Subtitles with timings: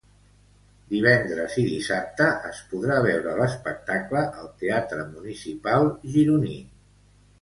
[0.93, 6.57] Divendres i dissabte es podrà veure l'espectacle al Teatre Municipal gironí.